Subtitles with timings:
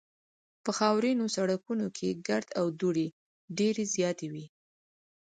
[0.63, 3.07] په خاورینو سړکونو کې ګرد او دوړې
[3.57, 4.45] ډېرې زیاتې وې